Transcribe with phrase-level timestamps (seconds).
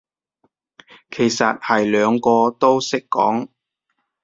[1.11, 3.49] 其實係兩個都識講